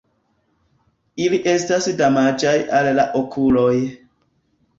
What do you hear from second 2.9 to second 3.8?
la okuloj.